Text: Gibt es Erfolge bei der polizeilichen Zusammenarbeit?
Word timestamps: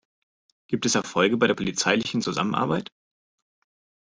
Gibt 0.67 0.87
es 0.87 0.95
Erfolge 0.95 1.37
bei 1.37 1.45
der 1.45 1.53
polizeilichen 1.53 2.23
Zusammenarbeit? 2.23 2.89